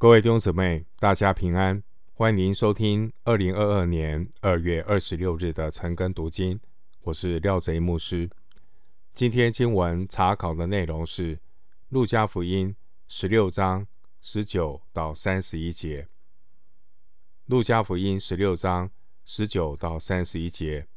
[0.00, 1.82] 各位弟兄姊妹，大家平安，
[2.14, 6.58] 欢迎您收听二零二二年二月二十六日的晨更读经。
[7.02, 8.30] 我是廖贼牧师。
[9.12, 11.36] 今天经文查考的内容是
[11.90, 12.70] 《路加福音》
[13.08, 13.86] 十六章
[14.22, 16.04] 十九到三十一节。
[17.44, 18.90] 《路加福音》十六章
[19.26, 20.88] 十九到三十一节，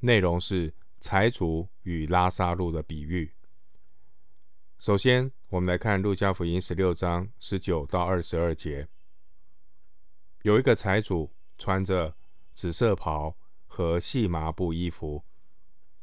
[0.00, 3.32] 内容是财主与拉撒路的比喻。
[4.80, 8.88] 首先，我们来看《路加福音》十六章十九到二十二节。
[10.44, 12.16] 有一个财主穿着
[12.54, 13.36] 紫色袍
[13.66, 15.22] 和细麻布衣服，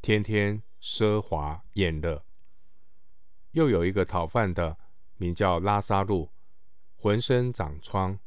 [0.04, 2.23] 天天奢华宴乐。
[3.54, 4.78] 又有一个讨饭的，
[5.18, 6.30] 名叫拉撒路，
[6.95, 8.20] 浑身长疮，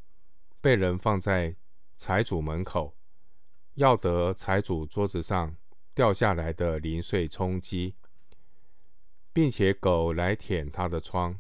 [0.61, 1.55] 被人放在
[1.95, 2.97] 财主门口，
[3.75, 5.55] 要得财主桌子上
[5.95, 7.95] 掉下来的零碎充饥。
[9.33, 11.39] 并且狗来舔他的疮。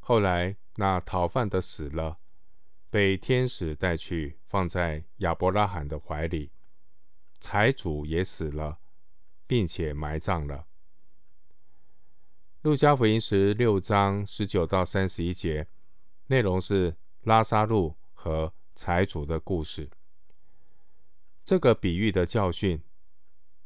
[0.00, 2.18] 后来那讨饭的死了，
[2.90, 6.50] 被天使带去放在亚伯拉罕的怀里。
[7.38, 8.78] 财主也死了，
[9.46, 10.66] 并且埋葬了。
[12.62, 15.68] 路加福音十六章十九到三十一节，
[16.26, 19.88] 内容是拉撒路和财主的故事。
[21.44, 22.82] 这个比喻的教训，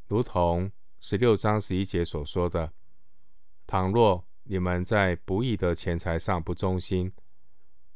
[0.06, 2.74] 如同十六章十一节所说的。
[3.70, 7.12] 倘若你们在不义的钱财上不忠心，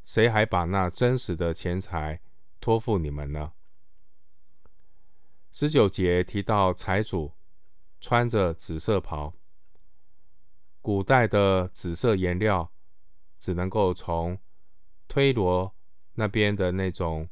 [0.04, 2.20] 谁还把那真实的钱财
[2.60, 3.54] 托付你们呢？
[5.50, 7.32] 十九节提到财主
[8.00, 9.34] 穿着紫色袍，
[10.80, 12.70] 古代的紫色颜料
[13.40, 14.38] 只能够从
[15.08, 15.74] 推罗
[16.12, 17.28] 那边的那种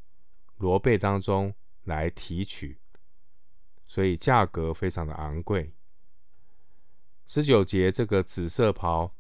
[0.57, 2.81] 罗贝当中来提取，
[3.87, 5.73] 所以价格非常的昂贵。
[7.27, 9.15] 十九节，这个紫色袍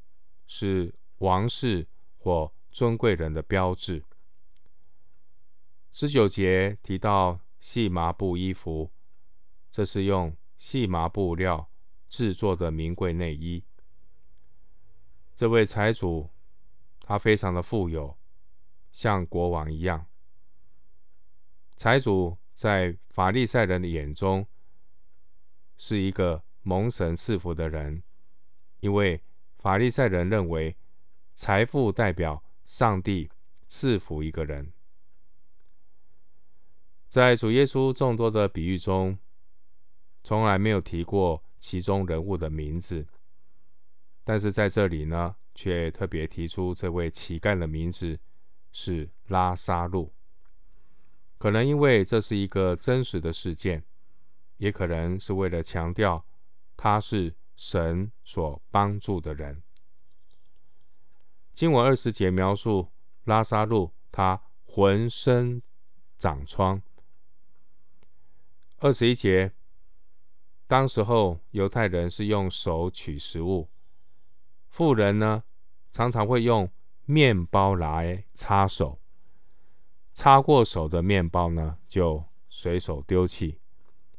[0.46, 4.04] 是王室或尊贵人的标志。
[5.90, 8.90] 十九节提到细麻布衣服，
[9.70, 11.70] 这是用细麻布料
[12.08, 13.64] 制作的名贵内衣。
[15.34, 16.28] 这位财主
[17.00, 18.18] 他非常的富有，
[18.92, 20.06] 像国王一样。
[21.76, 24.46] 财主在法利赛人的眼中
[25.78, 26.44] 是一个。
[26.62, 28.02] 蒙神赐福的人，
[28.80, 29.20] 因为
[29.58, 30.76] 法利赛人认为
[31.34, 33.30] 财富代表上帝
[33.66, 34.72] 赐福一个人。
[37.08, 39.18] 在主耶稣众多的比喻中，
[40.22, 43.06] 从来没有提过其中人物的名字，
[44.24, 48.18] 但是在这里呢，却特别提出这位乞丐的名字
[48.70, 50.12] 是拉撒路。
[51.38, 53.84] 可能因为这是一个真实的事件，
[54.58, 56.24] 也可能是为了强调。
[56.84, 59.62] 他是神所帮助的人。
[61.52, 62.88] 经文二十节描述
[63.22, 65.62] 拉撒路，他浑身
[66.18, 66.82] 长疮。
[68.78, 69.52] 二十一节，
[70.66, 73.70] 当时候犹太人是用手取食物，
[74.68, 75.44] 富人呢
[75.92, 76.68] 常常会用
[77.04, 79.00] 面包来擦手，
[80.12, 83.60] 擦过手的面包呢就随手丢弃，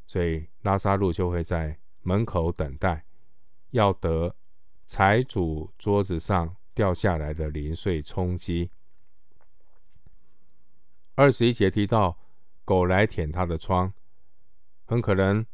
[0.07, 1.77] 所以拉撒路就会在。
[2.03, 3.05] 门口等待，
[3.71, 4.35] 要得
[4.85, 8.69] 财主桌子上掉下来的零碎充饥。
[11.15, 12.17] 二十一节提到
[12.65, 13.93] 狗来舔他的疮，
[14.85, 15.45] 很可能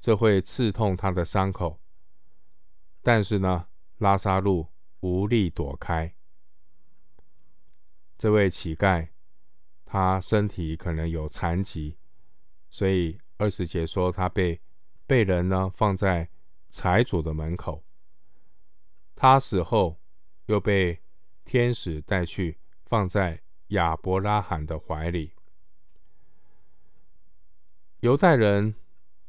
[0.00, 1.80] 这会刺痛他的伤口，
[3.02, 3.66] 但是呢，
[3.98, 4.68] 拉撒路
[5.00, 6.14] 无力躲开。
[8.16, 9.08] 这位乞丐，
[9.84, 11.98] 他身体可能有残疾，
[12.70, 14.62] 所以二十节说他被。
[15.06, 16.28] 被人呢放在
[16.68, 17.84] 财主的门口，
[19.14, 20.00] 他死后
[20.46, 21.00] 又被
[21.44, 25.32] 天使带去放在亚伯拉罕的怀里。
[28.00, 28.74] 犹太人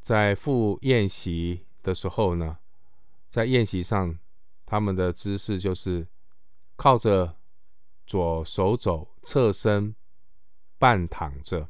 [0.01, 2.57] 在赴宴席的时候呢，
[3.29, 4.17] 在宴席上，
[4.65, 6.07] 他们的姿势就是
[6.75, 7.37] 靠着
[8.05, 9.95] 左手肘，侧身
[10.77, 11.69] 半躺着，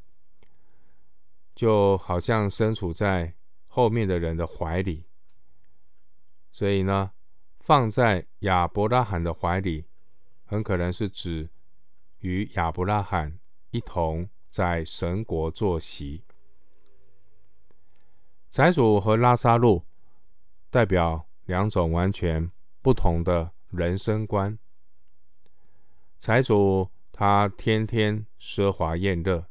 [1.54, 3.37] 就好像身处在。
[3.78, 5.06] 后面的人的怀里，
[6.52, 7.12] 所以呢，
[7.60, 9.86] 放在亚伯拉罕的怀里，
[10.46, 11.52] 很可能是指
[12.22, 13.38] 与亚伯拉罕
[13.70, 16.24] 一同在神国坐席。
[18.50, 19.86] 财主和拉撒路
[20.72, 22.52] 代表两种完全
[22.82, 24.58] 不同的人生观。
[26.18, 29.47] 财主他天天奢华宴乐。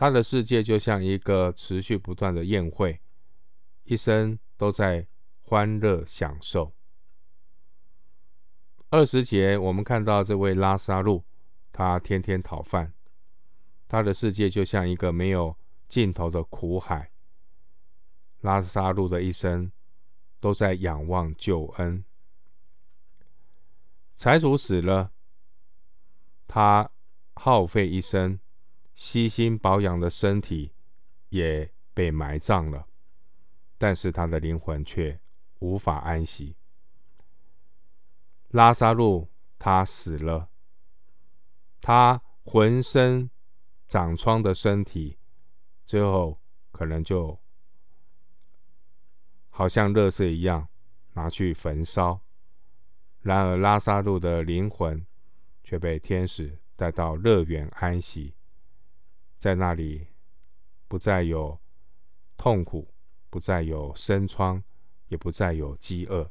[0.00, 3.00] 他的世界就像一个持续不断的宴会，
[3.82, 5.08] 一生都在
[5.42, 6.72] 欢乐享受。
[8.90, 11.24] 二十节，我们看到这位拉萨路，
[11.72, 12.94] 他天天讨饭，
[13.88, 15.58] 他的世界就像一个没有
[15.88, 17.10] 尽头的苦海。
[18.42, 19.72] 拉萨路的一生
[20.38, 22.04] 都在仰望救恩。
[24.14, 25.10] 财主死了，
[26.46, 26.88] 他
[27.34, 28.38] 耗费一生，
[29.00, 30.72] 悉心保养的身体
[31.28, 32.88] 也被埋葬了，
[33.78, 35.20] 但是他的灵魂却
[35.60, 36.56] 无法安息。
[38.48, 40.50] 拉萨路他死了，
[41.80, 43.30] 他浑身
[43.86, 45.16] 长疮的身体，
[45.86, 46.40] 最后
[46.72, 47.38] 可能就
[49.48, 50.66] 好像垃圾一样
[51.12, 52.20] 拿去焚烧。
[53.20, 55.06] 然而拉萨路的灵魂
[55.62, 58.34] 却被天使带到乐园安息，
[59.38, 60.08] 在那里
[60.88, 61.58] 不再有
[62.36, 62.92] 痛苦，
[63.30, 64.62] 不再有生疮，
[65.06, 66.30] 也不再有饥饿。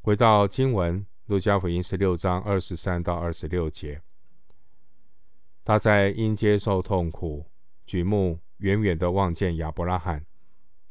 [0.00, 4.00] 回到经文，路加福音十六章二十三到二十六节，
[5.64, 7.44] 他在因接受痛苦，
[7.84, 10.24] 举目远远的望见亚伯拉罕，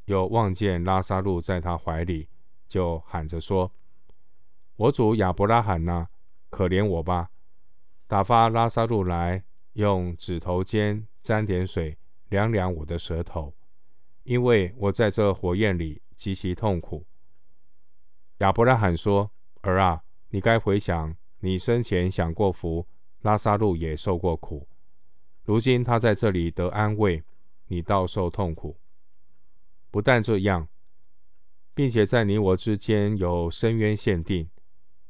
[0.05, 2.29] 又望见拉撒路在他怀里，
[2.67, 3.71] 就喊着说
[4.75, 6.09] ：“我主亚伯拉罕呐，
[6.49, 7.31] 可怜我吧，
[8.05, 9.45] 打发拉撒路来，
[9.75, 11.97] 用指头尖沾点水，
[12.29, 13.53] 凉凉我的舌头，
[14.23, 17.05] 因为我在这火焰里极其痛苦。”
[18.39, 19.31] 亚伯拉罕说
[19.61, 22.87] ：“儿啊，你该回想你生前享过福，
[23.21, 24.67] 拉撒路也受过苦。
[25.43, 27.23] 如今他在这里得安慰，
[27.67, 28.77] 你倒受痛苦。
[29.91, 30.67] 不但这样，
[31.73, 34.49] 并且在你我之间有深渊限定，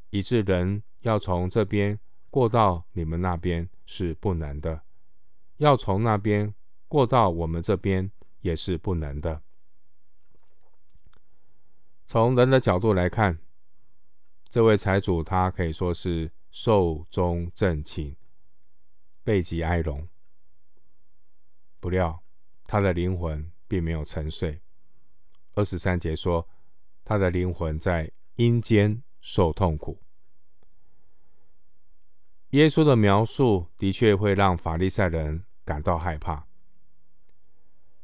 [0.10, 2.00] 以致人要从这边
[2.36, 4.82] 过到你们那边是不能的，
[5.56, 6.54] 要从那边
[6.86, 8.12] 过到我们这边
[8.42, 9.42] 也是不能的。”
[12.06, 13.40] 从人的角度来看，
[14.50, 18.18] 这位财主他可以说是寿终正寝，
[19.24, 20.06] 备极哀荣。
[21.80, 22.22] 不料
[22.66, 24.62] 他的灵魂并没有沉睡。
[25.54, 26.46] 二十三节说，
[27.06, 30.05] 他的灵魂在阴间受痛苦。
[32.56, 36.48] 耶稣的描述的确会让法利赛人感到害怕。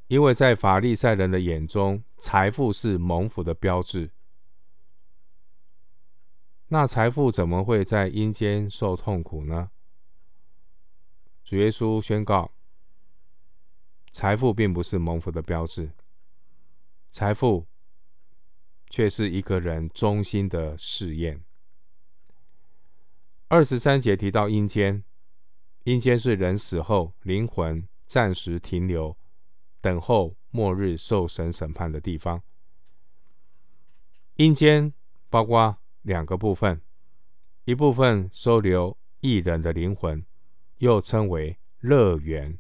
[0.08, 4.12] 因为在法利赛人的眼中，财富是蒙福的标志。
[6.68, 9.72] 那财富怎么会在阴间受痛苦呢？
[11.46, 12.52] 主耶稣宣告，
[14.12, 15.94] 财富并不是蒙福的标志，
[17.10, 17.66] 财富
[18.90, 21.42] 却是一个人忠心的试验。
[23.52, 25.04] 二十三节提到阴间，
[25.84, 29.18] 阴间是人死后灵魂暂时停留。
[29.82, 32.42] 等候末日受神审判的地方。
[34.38, 34.94] 阴间
[35.30, 36.82] 包括两个部分，
[37.66, 40.26] 一部分收留义人的灵魂，
[40.78, 42.58] 又称为乐园。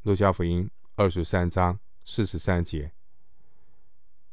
[0.00, 2.92] 路加福音二十三章四十三节。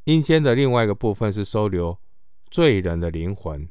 [0.05, 1.99] 阴间的另外一个部分是收留
[2.49, 3.67] 罪人的灵魂，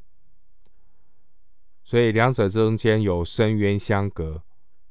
[1.84, 4.42] 所以两者中间有深渊相隔，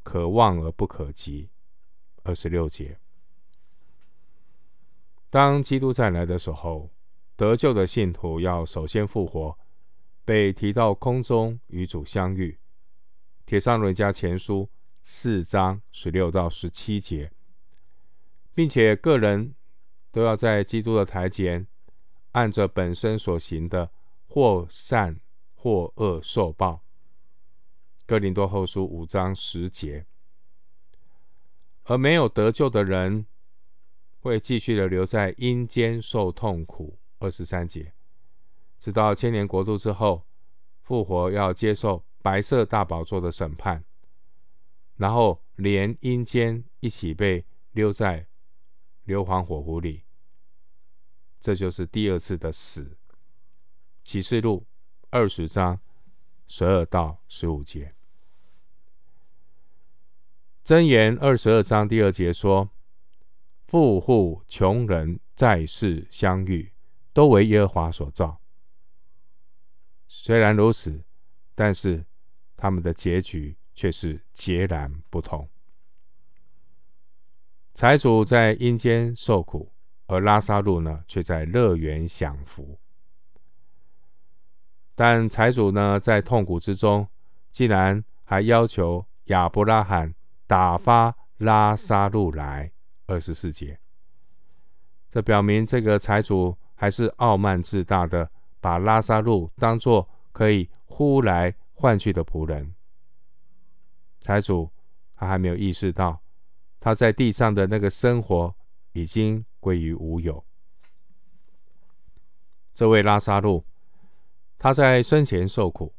[0.04, 1.50] 可望而不可及。
[2.24, 3.00] 二十六节。
[5.30, 6.92] 当基督再来的时候，
[7.36, 9.58] 得救的信徒要首先复活，
[10.24, 12.60] 被提到空中与主相遇。
[13.46, 14.70] 帖撒罗尼迦前书
[15.02, 17.32] 四章十六到十七节，
[18.54, 19.56] 并且个人
[20.12, 21.68] 都要在基督的台前，
[22.32, 23.92] 按着本身所行的，
[24.28, 25.20] 或善
[25.64, 26.84] 或恶受报。
[28.06, 30.06] 哥林多后书五章十节，
[31.86, 33.26] 而没有得救的人。
[34.20, 36.98] 会继续的留在阴间受痛苦。
[37.20, 37.94] 二十三节，
[38.78, 40.26] 直到千年国度之后
[40.82, 43.86] 复活，要接受白色大宝座的审判，
[44.98, 48.28] 然后连阴间一起被丢在
[49.04, 50.04] 硫磺火湖里。
[51.40, 52.98] 这就是第二次的死。
[54.04, 54.66] 启示录
[55.14, 55.80] 二十章
[56.48, 57.94] 十二到十五节，
[60.66, 62.72] 箴言二十二章第二节说。
[63.68, 66.72] 富户穷人在世相遇，
[67.12, 68.40] 都为耶和华所造。
[70.08, 71.04] 虽然如此，
[71.54, 72.06] 但是
[72.58, 75.48] 他们的结局却是截然不同。
[77.76, 79.72] 财主在阴间受苦，
[80.08, 82.80] 而拉撒路呢，却在乐园享福。
[84.96, 87.08] 但财主呢，在痛苦之中，
[87.52, 90.14] 竟然还要求亚伯拉罕
[90.46, 92.72] 打发拉撒路来。
[93.06, 93.78] 二十四节，
[95.10, 98.32] 这表明这个财主还是傲慢自大的，
[98.62, 102.74] 把拉萨路当作可以呼来唤去的仆人。
[104.22, 104.72] 财主
[105.16, 106.22] 他还没有意识到，
[106.80, 108.56] 他在地上的那个生活
[108.94, 110.44] 已经归于无有。
[112.74, 113.66] 这位拉萨路，
[114.64, 115.94] 他在生前受苦，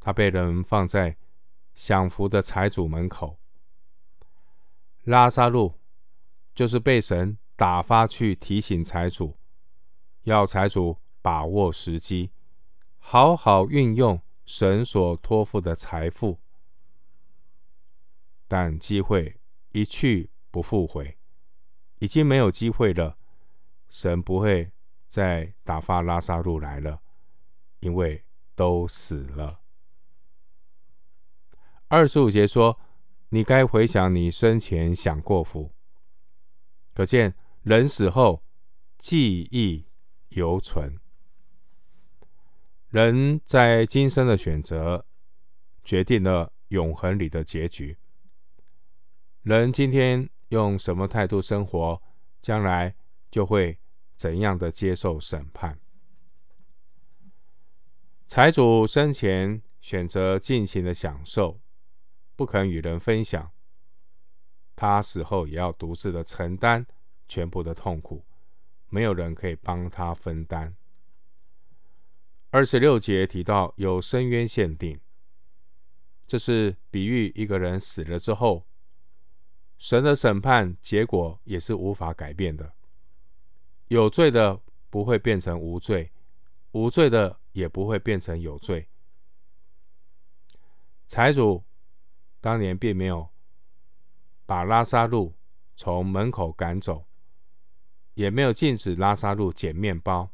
[0.00, 1.16] 他被人放在
[1.76, 3.38] 享福的财主门口。
[5.04, 5.78] 拉萨路
[6.56, 9.38] 就是被神打发去提醒财主，
[10.22, 12.32] 要财主把握时机，
[12.98, 16.40] 好好运用神所托付的财富。
[18.48, 19.38] 但机会
[19.70, 21.16] 一去不复回，
[22.00, 23.16] 已经没有机会了。
[23.88, 24.72] 神不会
[25.06, 27.00] 再打发拉萨路来了，
[27.84, 28.24] 因为
[28.54, 29.60] 都死了。
[31.88, 32.80] 二十五节说
[33.28, 35.70] ：“你该回想你生前享过福。”
[36.94, 38.42] 可见人死后
[38.96, 39.86] 记忆
[40.30, 40.98] 犹存。
[42.88, 45.04] 人在今生的选择，
[45.82, 47.98] 决定了永恒里的结局。
[49.42, 52.00] 人今天用什么态度生活，
[52.40, 52.94] 将来
[53.30, 53.78] 就会
[54.16, 55.78] 怎样的接受审判。
[58.34, 61.60] 财主生前选择尽情的享受，
[62.34, 63.52] 不肯与人分享，
[64.74, 66.84] 他死后也要独自的承担
[67.28, 68.24] 全部的痛苦，
[68.88, 70.74] 没有人可以帮他分担。
[72.50, 74.98] 二十六节提到有深渊限定，
[76.26, 78.66] 这是比喻一个人死了之后。
[79.78, 82.72] 神的审判结果也是无法改变的。
[83.86, 84.60] 有罪的
[84.90, 86.10] 不会变成无罪，
[86.72, 88.86] 无罪的也不会变成有罪。
[91.06, 91.64] 财主
[92.42, 93.30] 当年并没有
[94.44, 95.34] 把拉撒路
[95.74, 97.08] 从门口赶走，
[98.12, 100.30] 也没有禁止拉撒路捡面包，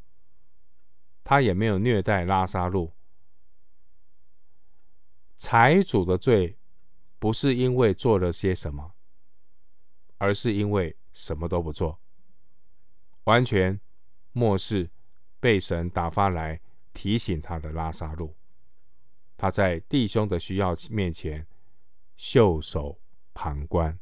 [1.22, 2.92] 他也没有虐待拉撒路。
[5.38, 6.58] 财主的罪
[7.20, 8.94] 不是因为做了些什么。
[10.22, 11.98] 而是因为什么都不做，
[13.24, 13.80] 完全
[14.32, 14.90] 漠视
[15.40, 16.60] 被神打发来
[16.92, 18.34] 提醒他的拉萨路，
[19.36, 21.46] 他在弟兄的需要面前
[22.16, 23.00] 袖手
[23.34, 23.98] 旁观。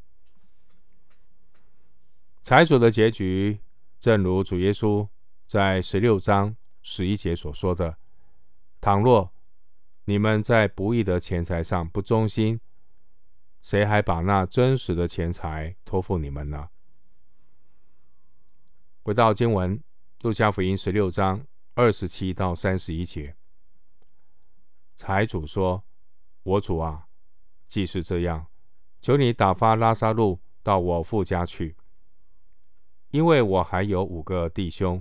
[2.43, 3.61] 财主的结局，
[4.01, 5.09] 正如主耶稣
[5.47, 7.99] 在十六章十一节所说的
[8.81, 9.33] ：“倘若
[10.05, 12.61] 你们在不义的钱财上不忠心。”
[13.61, 16.69] 谁还把那真实的钱财托付你们呢？
[19.03, 19.83] 回到经文，
[20.23, 21.45] 路加福音十六章
[21.81, 23.37] 二十七到三十一节，
[24.97, 25.85] 财主说
[26.43, 27.07] ：“我主啊，
[27.69, 28.49] 既是这样，
[29.01, 31.77] 求你打发拉撒路到我父家去，
[33.13, 35.01] 因为我还有五个弟兄，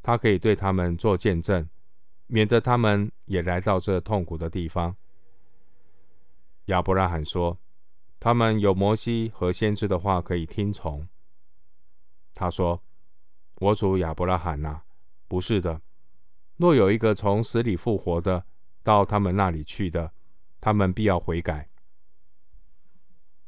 [0.00, 1.68] 他可以对他们做见证，
[2.28, 4.96] 免得他们也来到这痛苦的地方。”
[6.66, 7.58] 亚伯拉罕说
[8.20, 11.08] ：“他们有摩西和先知的话可以听从。”
[12.32, 12.80] 他说
[13.58, 14.82] ：“我主亚伯拉罕呐，
[15.30, 15.80] 不是的。
[16.56, 18.44] 若有一个从死里复活的
[18.82, 20.12] 到他们那里去的，
[20.60, 21.68] 他们必要悔改。”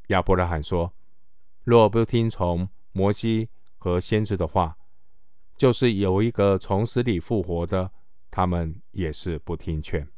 [0.06, 0.94] 亚伯拉罕说
[1.64, 3.48] ：“若不听从摩西
[3.78, 4.76] 和先知的话，
[5.56, 7.90] 就是有一个从死里复活的，
[8.30, 10.08] 他们也是不听劝。”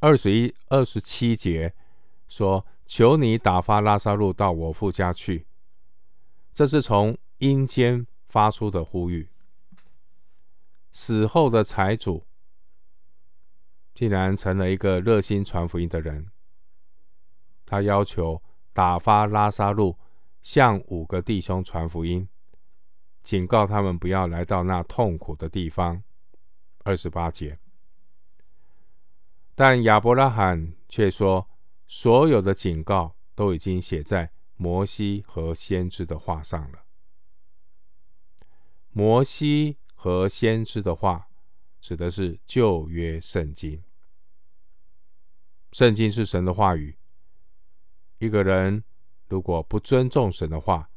[0.00, 1.72] 二十一、二十七节
[2.26, 5.46] 说：“求你打发拉撒路到我父家去。”
[6.52, 9.28] 这是从阴间发出的呼吁。
[10.90, 12.26] 死后的财主
[13.94, 16.26] 竟然成了一个热心传福音的人。
[17.64, 19.96] 他要求打发拉撒路
[20.42, 22.28] 向五个弟兄传福音，
[23.22, 26.02] 警告他们不要来到那痛苦的地方。
[26.82, 27.60] 二十八节。
[29.54, 31.48] 但亚伯拉罕却说
[31.86, 36.83] ：“所有的警告都已经写在摩西和先知的话上了。
[38.94, 41.28] 摩西和先知的话，
[41.78, 43.82] 指的是旧约圣经。
[45.72, 46.96] 圣经是神的话语。
[48.18, 48.82] 一个人
[49.28, 50.88] 如果不尊重神的话，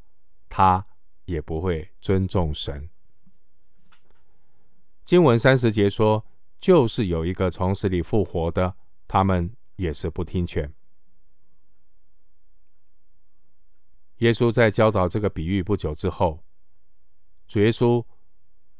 [0.48, 0.86] 他
[1.26, 2.90] 也不会尊重神。
[5.04, 6.26] 经文三十节说。”
[6.60, 8.76] 就是有一个从死里复活的，
[9.08, 10.74] 他们也是不听劝。
[14.18, 16.44] 耶稣在教导这个比喻不久之后，
[17.48, 18.04] 主耶稣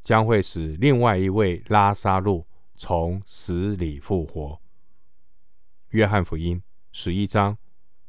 [0.04, 2.46] 将会使另外一位拉撒路
[2.76, 4.60] 从死里复活。
[5.90, 7.58] 约翰福音十一章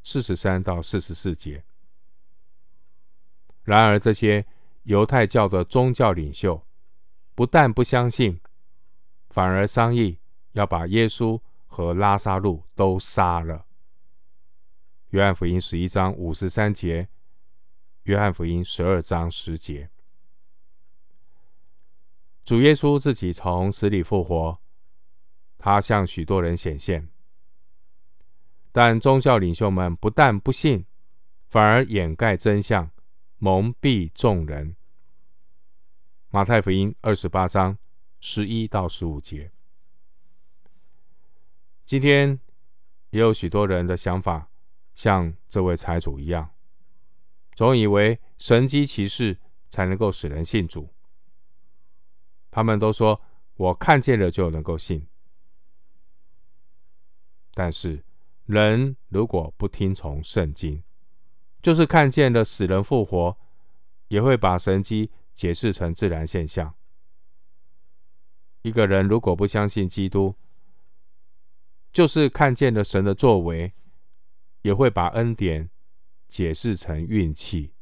[0.02, 1.64] 四十三到四十四节。
[3.62, 4.44] 然而，这些
[4.84, 6.66] 犹太教的宗教领袖
[7.34, 8.40] 不但不相信，
[9.28, 10.18] 反而商议
[10.52, 13.66] 要把耶稣和拉撒路都杀了。
[15.10, 17.08] 约翰福音十一章五十三节，
[18.04, 19.90] 约翰福音十二章十节。
[22.48, 24.58] 主耶稣自己从死里复活，
[25.58, 27.06] 他向许多人显现，
[28.72, 30.86] 但宗教领袖们不但不信，
[31.50, 32.90] 反而掩盖真相，
[33.36, 34.74] 蒙蔽众人。
[36.30, 37.76] 马太福音二十八章
[38.18, 39.52] 十一到十五节。
[41.84, 42.40] 今天
[43.10, 44.48] 也有许多人的想法。
[44.94, 46.54] 像这位财主一样，
[47.54, 49.36] 总以为神迹奇事
[49.68, 50.88] 才能够使人信主。
[52.50, 53.20] 他们都说
[53.56, 55.06] ：“我看见了就能够信。”
[57.54, 58.04] 但是，
[58.46, 60.82] 人如果不听从圣经，
[61.62, 63.36] 就是看见了死人复活，
[64.08, 66.74] 也会把神迹解释成自然现象。
[68.62, 70.34] 一个人如果不相信基督，
[71.92, 73.74] 就是看见了神的作为。
[74.62, 75.70] 也会把恩典
[76.26, 77.72] 解释成运气。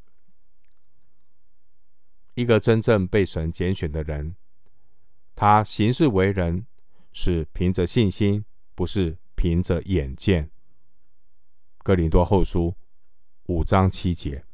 [2.34, 4.36] 一个真正被神拣选的人，
[5.36, 6.66] 他行事为人
[7.12, 8.42] 是凭着信心，
[8.74, 10.50] 不是凭着眼见。
[11.84, 12.74] 哥林多后书
[13.44, 14.44] 五章七节，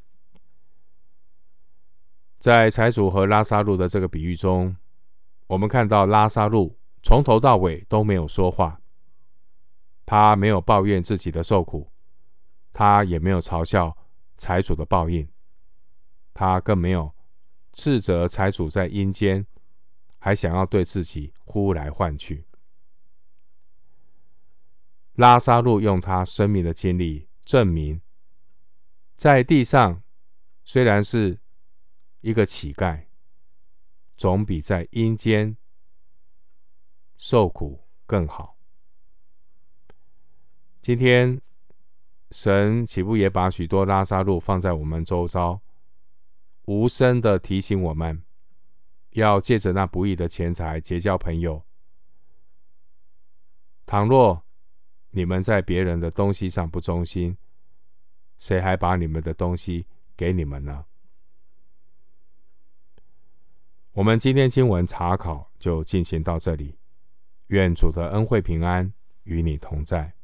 [2.37, 4.77] 在财主和拉撒路的这个比喻中，
[5.47, 8.81] 我们看到拉撒路从头到尾都没有说话，
[10.05, 11.89] 他没有抱怨自己的受苦。
[12.73, 13.97] 他也没有嘲笑
[14.37, 15.29] 财主的报应，
[16.35, 17.15] 他更没有
[17.73, 19.47] 斥责财主在阴间，
[20.23, 22.47] 还想要对自己呼来唤去。
[25.15, 28.01] 拉撒路用他生命的经历证明，
[29.17, 30.01] 在地上
[30.63, 31.41] 虽然是
[32.21, 33.07] 一个乞丐，
[34.17, 35.57] 总比在阴间
[37.17, 38.57] 受苦更好。
[40.81, 41.43] 今天。
[42.35, 45.61] 神岂不也把许多拉撒路放在我们周遭，
[46.65, 48.25] 无声的提醒我们，
[49.13, 51.65] 要借着那不义的钱财结交朋友。
[53.87, 54.43] 倘若
[55.11, 57.37] 你们在别人的东西上不忠心，
[58.39, 60.85] 谁还把你们的东西给你们呢？
[63.93, 66.79] 我们今天经文查考就进行到这里，
[67.49, 68.91] 愿主的恩惠平安
[69.25, 70.15] 与你同在。